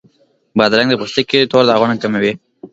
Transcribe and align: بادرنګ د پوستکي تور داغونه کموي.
بادرنګ 0.57 0.89
د 0.89 0.95
پوستکي 1.01 1.39
تور 1.51 1.63
داغونه 1.69 1.95
کموي. 2.01 2.33